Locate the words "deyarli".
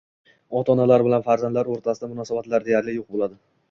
2.71-3.01